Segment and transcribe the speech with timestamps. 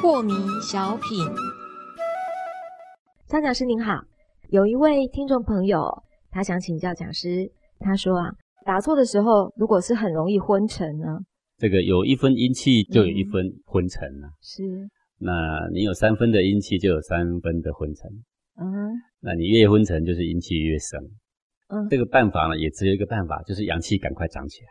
[0.00, 1.26] 破迷小品，
[3.26, 4.02] 张讲师您好，
[4.50, 8.30] 有一位听众朋友，他想请教讲师，他说啊，
[8.66, 11.20] 打坐的时候，如果是很容易昏沉呢？
[11.56, 14.28] 这个有一分阴气，就有一分昏沉啊。
[14.42, 14.62] 是，
[15.18, 18.10] 那你有三分的阴气，就有三分的昏沉。
[19.00, 21.00] 嗯那你越昏沉，就是阴气越盛。
[21.68, 24.68] 嗯这个办法呢，也只有一个办法，就是阳气赶快长起来。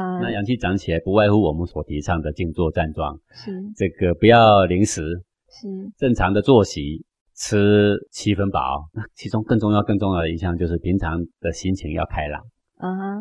[0.00, 5.02] 啊，那阳气长起来，不外乎我们所提倡的静坐站桩，是这个不要零食，
[5.48, 7.04] 是正常的作息，
[7.36, 8.88] 吃七分饱。
[8.92, 12.42] 那其中更重要、更重要的一项就是平常的心情要开朗。
[12.78, 13.20] 啊哈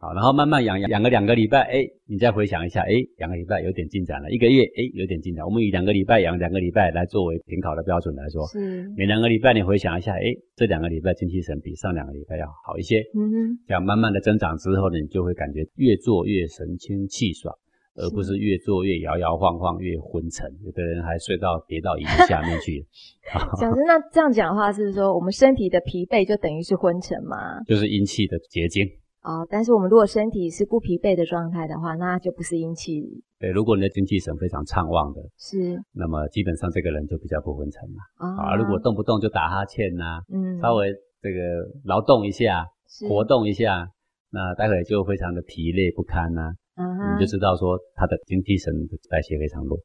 [0.00, 5.44] 好，然后慢慢养养养个两个礼拜，哎，你再回想一下，哎，两个礼拜有点进展了，一个月，哎，有点进展。
[5.44, 10.22] 我们以两个礼拜养两个礼拜来作为评考的标准来说，是，每两个礼拜你回想一下，哎，
[10.54, 13.00] 这两个礼拜精气神比上两个礼拜要好一些。
[13.12, 17.52] 嗯哼，这样慢慢的增长之后呢，你就会感觉越做越神清气爽，
[17.96, 20.48] 而不是越做越摇摇晃晃、越昏沉。
[20.64, 22.86] 有的人还睡到跌到椅子下面去，
[23.58, 27.60] 讲真，那这样讲的话，是不是说我们身体的疲惫就等于是昏沉吗？
[27.66, 28.88] 就是阴气的结晶。
[29.22, 33.02] 哦，但是我们如果身体是不疲惫的状态的话，那就不是阴气，
[33.38, 37.98] 对，如果你的精气神非常畅旺的，是那么基本上这个人就比较不昏沉了。
[38.16, 41.40] 啊啊，如果动不动就打哈欠呐、嗯稍微这个
[41.84, 43.88] 劳动一下、是活动一下，
[44.30, 49.76] 那待会就非常的疲累不堪呐、嗯哼你就知道说他的精气神的代谢非常弱。